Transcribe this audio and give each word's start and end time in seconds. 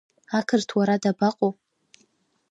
Ақырҭуа 0.37 0.81
ара 0.83 0.95
дабаҟоу? 1.03 1.51